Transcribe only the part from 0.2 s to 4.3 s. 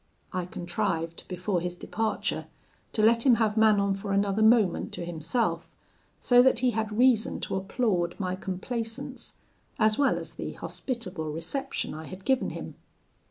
I contrived, before his departure, to let him have Manon for